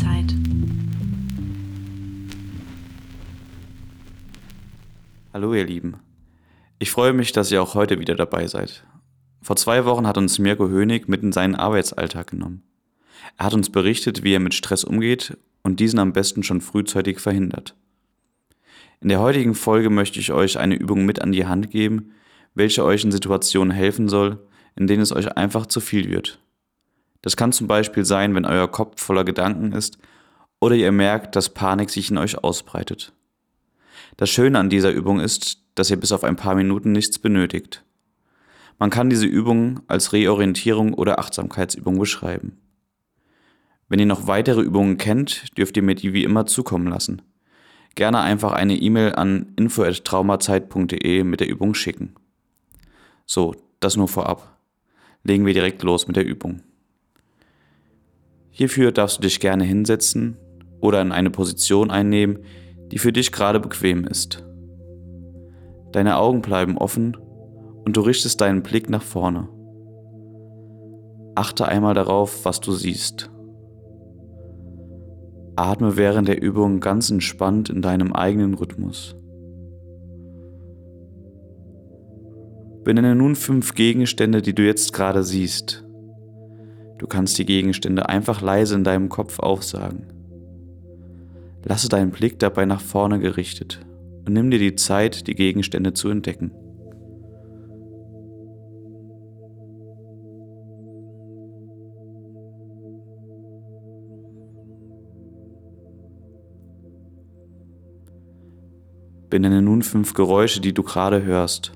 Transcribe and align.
Zeit. 0.00 0.34
Hallo 5.32 5.54
ihr 5.54 5.64
Lieben. 5.64 5.96
Ich 6.78 6.90
freue 6.90 7.12
mich, 7.12 7.32
dass 7.32 7.52
ihr 7.52 7.62
auch 7.62 7.74
heute 7.74 7.98
wieder 8.00 8.14
dabei 8.14 8.46
seid. 8.46 8.84
Vor 9.42 9.56
zwei 9.56 9.84
Wochen 9.84 10.06
hat 10.06 10.18
uns 10.18 10.38
Mirko 10.38 10.68
Hönig 10.68 11.08
mit 11.08 11.22
in 11.22 11.32
seinen 11.32 11.54
Arbeitsalltag 11.54 12.28
genommen. 12.28 12.62
Er 13.36 13.46
hat 13.46 13.54
uns 13.54 13.70
berichtet, 13.70 14.22
wie 14.22 14.34
er 14.34 14.40
mit 14.40 14.54
Stress 14.54 14.84
umgeht 14.84 15.36
und 15.62 15.80
diesen 15.80 15.98
am 15.98 16.12
besten 16.12 16.42
schon 16.42 16.60
frühzeitig 16.60 17.20
verhindert. 17.20 17.74
In 19.00 19.08
der 19.08 19.20
heutigen 19.20 19.54
Folge 19.54 19.90
möchte 19.90 20.18
ich 20.18 20.32
euch 20.32 20.58
eine 20.58 20.74
Übung 20.74 21.04
mit 21.04 21.22
an 21.22 21.32
die 21.32 21.46
Hand 21.46 21.70
geben, 21.70 22.12
welche 22.54 22.84
euch 22.84 23.04
in 23.04 23.12
Situationen 23.12 23.70
helfen 23.70 24.08
soll, 24.08 24.38
in 24.76 24.86
denen 24.86 25.02
es 25.02 25.12
euch 25.12 25.36
einfach 25.36 25.66
zu 25.66 25.80
viel 25.80 26.10
wird. 26.10 26.40
Das 27.22 27.36
kann 27.36 27.52
zum 27.52 27.66
Beispiel 27.66 28.04
sein, 28.04 28.34
wenn 28.34 28.46
euer 28.46 28.68
Kopf 28.68 29.02
voller 29.02 29.24
Gedanken 29.24 29.72
ist 29.72 29.98
oder 30.60 30.74
ihr 30.74 30.92
merkt, 30.92 31.36
dass 31.36 31.48
Panik 31.48 31.90
sich 31.90 32.10
in 32.10 32.18
euch 32.18 32.42
ausbreitet. 32.42 33.12
Das 34.16 34.30
Schöne 34.30 34.58
an 34.58 34.70
dieser 34.70 34.90
Übung 34.90 35.20
ist, 35.20 35.58
dass 35.74 35.90
ihr 35.90 35.98
bis 35.98 36.12
auf 36.12 36.24
ein 36.24 36.36
paar 36.36 36.54
Minuten 36.54 36.92
nichts 36.92 37.18
benötigt. 37.18 37.84
Man 38.78 38.90
kann 38.90 39.10
diese 39.10 39.26
Übung 39.26 39.80
als 39.88 40.12
Reorientierung 40.12 40.94
oder 40.94 41.18
Achtsamkeitsübung 41.18 41.98
beschreiben. 41.98 42.58
Wenn 43.88 43.98
ihr 43.98 44.06
noch 44.06 44.26
weitere 44.26 44.62
Übungen 44.62 44.98
kennt, 44.98 45.56
dürft 45.58 45.76
ihr 45.76 45.82
mir 45.82 45.94
die 45.94 46.12
wie 46.12 46.24
immer 46.24 46.46
zukommen 46.46 46.86
lassen. 46.86 47.22
Gerne 47.94 48.20
einfach 48.20 48.52
eine 48.52 48.76
E-Mail 48.76 49.14
an 49.16 49.52
info@traumazeit.de 49.56 51.24
mit 51.24 51.40
der 51.40 51.48
Übung 51.48 51.74
schicken. 51.74 52.14
So, 53.26 53.54
das 53.80 53.96
nur 53.96 54.08
vorab. 54.08 54.56
Legen 55.24 55.44
wir 55.44 55.54
direkt 55.54 55.82
los 55.82 56.06
mit 56.06 56.16
der 56.16 56.24
Übung. 56.24 56.62
Hierfür 58.50 58.92
darfst 58.92 59.18
du 59.18 59.22
dich 59.22 59.40
gerne 59.40 59.64
hinsetzen 59.64 60.36
oder 60.80 61.00
in 61.00 61.12
eine 61.12 61.30
Position 61.30 61.90
einnehmen, 61.90 62.40
die 62.90 62.98
für 62.98 63.12
dich 63.12 63.32
gerade 63.32 63.60
bequem 63.60 64.04
ist. 64.04 64.44
Deine 65.92 66.16
Augen 66.16 66.42
bleiben 66.42 66.78
offen 66.78 67.16
und 67.84 67.96
du 67.96 68.00
richtest 68.00 68.40
deinen 68.40 68.62
Blick 68.62 68.90
nach 68.90 69.02
vorne. 69.02 69.48
Achte 71.34 71.66
einmal 71.66 71.94
darauf, 71.94 72.44
was 72.44 72.60
du 72.60 72.72
siehst. 72.72 73.30
Atme 75.56 75.96
während 75.96 76.28
der 76.28 76.42
Übung 76.42 76.80
ganz 76.80 77.10
entspannt 77.10 77.70
in 77.70 77.82
deinem 77.82 78.12
eigenen 78.12 78.54
Rhythmus. 78.54 79.16
Benenne 82.84 83.14
nun 83.14 83.36
fünf 83.36 83.74
Gegenstände, 83.74 84.42
die 84.42 84.54
du 84.54 84.64
jetzt 84.64 84.92
gerade 84.92 85.22
siehst. 85.22 85.84
Du 87.00 87.06
kannst 87.06 87.38
die 87.38 87.46
Gegenstände 87.46 88.10
einfach 88.10 88.42
leise 88.42 88.74
in 88.74 88.84
deinem 88.84 89.08
Kopf 89.08 89.38
aufsagen. 89.38 90.04
Lasse 91.64 91.88
deinen 91.88 92.10
Blick 92.10 92.38
dabei 92.38 92.66
nach 92.66 92.82
vorne 92.82 93.18
gerichtet 93.18 93.80
und 94.26 94.34
nimm 94.34 94.50
dir 94.50 94.58
die 94.58 94.76
Zeit, 94.76 95.26
die 95.26 95.34
Gegenstände 95.34 95.94
zu 95.94 96.10
entdecken. 96.10 96.50
Benenne 109.30 109.62
nun 109.62 109.80
fünf 109.80 110.12
Geräusche, 110.12 110.60
die 110.60 110.74
du 110.74 110.82
gerade 110.82 111.22
hörst. 111.22 111.72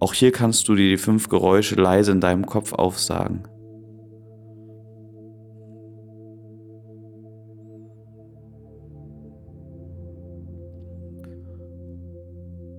Auch 0.00 0.12
hier 0.12 0.32
kannst 0.32 0.66
du 0.66 0.74
dir 0.74 0.88
die 0.88 0.96
fünf 0.96 1.28
Geräusche 1.28 1.76
leise 1.76 2.10
in 2.10 2.20
deinem 2.20 2.46
Kopf 2.46 2.72
aufsagen. 2.72 3.44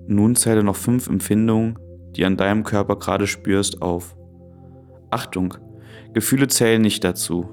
Nun 0.07 0.35
zähle 0.35 0.63
noch 0.63 0.75
fünf 0.75 1.07
Empfindungen, 1.07 1.79
die 2.15 2.25
an 2.25 2.37
deinem 2.37 2.63
Körper 2.63 2.97
gerade 2.97 3.27
spürst, 3.27 3.81
auf. 3.81 4.15
Achtung, 5.09 5.55
Gefühle 6.13 6.47
zählen 6.47 6.81
nicht 6.81 7.03
dazu. 7.03 7.49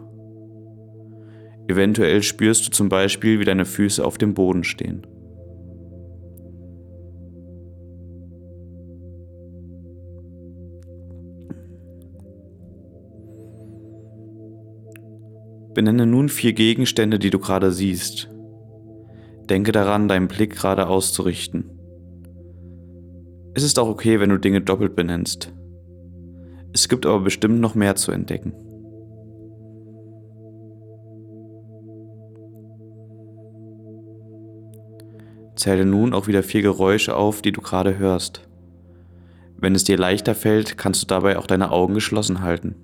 Eventuell 1.69 2.23
spürst 2.23 2.67
du 2.67 2.71
zum 2.71 2.89
Beispiel, 2.89 3.41
wie 3.41 3.45
deine 3.45 3.65
Füße 3.65 4.05
auf 4.05 4.19
dem 4.19 4.35
Boden 4.35 4.65
stehen. 4.65 5.07
Benenne 15.75 16.07
nun 16.07 16.29
vier 16.29 16.53
Gegenstände, 16.53 17.19
die 17.19 17.31
du 17.31 17.39
gerade 17.39 17.73
siehst. 17.73 18.29
Denke 19.49 19.73
daran, 19.73 20.07
deinen 20.07 20.29
Blick 20.29 20.55
gerade 20.55 20.87
auszurichten. 20.87 21.82
Es 23.55 23.63
ist 23.63 23.79
auch 23.79 23.89
okay, 23.89 24.19
wenn 24.19 24.31
du 24.31 24.39
Dinge 24.39 24.61
doppelt 24.61 24.97
benennst. 24.97 25.53
Es 26.73 26.89
gibt 26.89 27.05
aber 27.05 27.21
bestimmt 27.21 27.61
noch 27.61 27.75
mehr 27.75 27.97
zu 27.97 28.11
entdecken. 28.13 28.55
Zähle 35.55 35.85
nun 35.85 36.15
auch 36.15 36.27
wieder 36.27 36.43
vier 36.43 36.63
Geräusche 36.63 37.15
auf, 37.15 37.43
die 37.43 37.53
du 37.53 37.61
gerade 37.61 37.99
hörst. 37.99 38.49
Wenn 39.59 39.75
es 39.75 39.85
dir 39.85 39.99
leichter 39.99 40.35
fällt, 40.35 40.79
kannst 40.79 41.03
du 41.03 41.07
dabei 41.07 41.39
auch 41.39 41.47
deine 41.47 41.71
Augen 41.71 41.95
geschlossen 41.95 42.41
halten. 42.41 42.75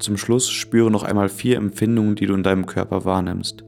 Zum 0.00 0.16
Schluss 0.16 0.50
spüre 0.50 0.90
noch 0.90 1.02
einmal 1.02 1.28
vier 1.28 1.56
Empfindungen, 1.56 2.16
die 2.16 2.26
du 2.26 2.34
in 2.34 2.42
deinem 2.42 2.66
Körper 2.66 3.04
wahrnimmst. 3.04 3.64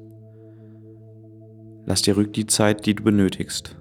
Lass 1.86 2.02
dir 2.02 2.16
rück 2.16 2.32
die 2.32 2.46
Zeit, 2.46 2.84
die 2.84 2.94
du 2.94 3.04
benötigst. 3.04 3.76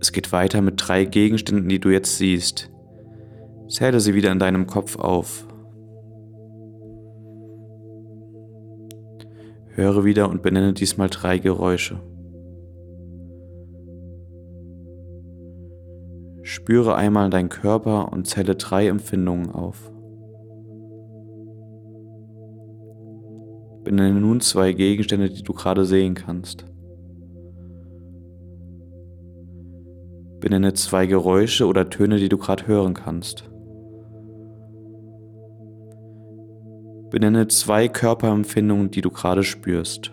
Es 0.00 0.12
geht 0.12 0.32
weiter 0.32 0.62
mit 0.62 0.74
drei 0.78 1.04
Gegenständen, 1.04 1.68
die 1.68 1.78
du 1.78 1.90
jetzt 1.90 2.16
siehst. 2.16 2.70
Zähle 3.68 4.00
sie 4.00 4.14
wieder 4.14 4.32
in 4.32 4.38
deinem 4.38 4.66
Kopf 4.66 4.96
auf. 4.96 5.46
Höre 9.68 10.04
wieder 10.04 10.30
und 10.30 10.42
benenne 10.42 10.72
diesmal 10.72 11.10
drei 11.10 11.38
Geräusche. 11.38 12.00
Spüre 16.42 16.96
einmal 16.96 17.30
deinen 17.30 17.50
Körper 17.50 18.10
und 18.10 18.26
zähle 18.26 18.56
drei 18.56 18.88
Empfindungen 18.88 19.50
auf. 19.50 19.92
Benenne 23.84 24.20
nun 24.20 24.40
zwei 24.40 24.72
Gegenstände, 24.72 25.28
die 25.28 25.42
du 25.42 25.52
gerade 25.52 25.84
sehen 25.84 26.14
kannst. 26.14 26.69
Benenne 30.40 30.72
zwei 30.72 31.06
Geräusche 31.06 31.66
oder 31.66 31.90
Töne, 31.90 32.16
die 32.16 32.30
du 32.30 32.38
gerade 32.38 32.66
hören 32.66 32.94
kannst. 32.94 33.50
Benenne 37.10 37.48
zwei 37.48 37.88
Körperempfindungen, 37.88 38.90
die 38.90 39.02
du 39.02 39.10
gerade 39.10 39.42
spürst. 39.42 40.12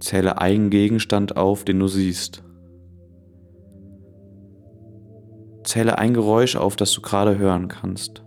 Zähle 0.00 0.38
einen 0.40 0.70
Gegenstand 0.70 1.36
auf, 1.36 1.64
den 1.64 1.78
du 1.78 1.86
siehst. 1.86 2.42
Zähle 5.62 5.98
ein 5.98 6.12
Geräusch 6.12 6.56
auf, 6.56 6.76
das 6.76 6.92
du 6.92 7.00
gerade 7.00 7.38
hören 7.38 7.68
kannst. 7.68 8.24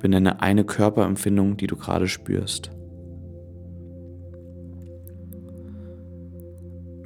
Benenne 0.00 0.40
eine 0.40 0.64
Körperempfindung, 0.64 1.56
die 1.56 1.66
du 1.66 1.76
gerade 1.76 2.08
spürst. 2.08 2.70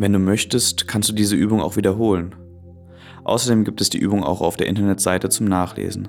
Wenn 0.03 0.15
du 0.15 0.19
möchtest, 0.19 0.89
kannst 0.89 1.11
du 1.11 1.13
diese 1.13 1.37
Übung 1.37 1.61
auch 1.61 1.77
wiederholen. 1.77 2.35
Außerdem 3.23 3.63
gibt 3.63 3.81
es 3.81 3.89
die 3.89 4.01
Übung 4.01 4.25
auch 4.25 4.41
auf 4.41 4.57
der 4.57 4.67
Internetseite 4.67 5.29
zum 5.29 5.47
Nachlesen. 5.47 6.09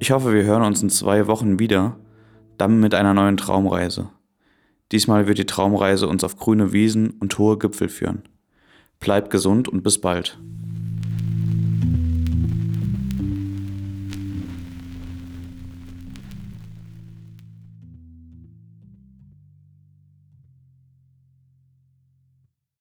Ich 0.00 0.10
hoffe, 0.10 0.34
wir 0.34 0.42
hören 0.42 0.64
uns 0.64 0.82
in 0.82 0.90
zwei 0.90 1.28
Wochen 1.28 1.60
wieder, 1.60 2.00
dann 2.58 2.80
mit 2.80 2.92
einer 2.92 3.14
neuen 3.14 3.36
Traumreise. 3.36 4.10
Diesmal 4.90 5.28
wird 5.28 5.38
die 5.38 5.46
Traumreise 5.46 6.08
uns 6.08 6.24
auf 6.24 6.36
grüne 6.36 6.72
Wiesen 6.72 7.10
und 7.20 7.38
hohe 7.38 7.56
Gipfel 7.56 7.88
führen. 7.88 8.24
Bleib 8.98 9.30
gesund 9.30 9.68
und 9.68 9.84
bis 9.84 10.00
bald. 10.00 10.40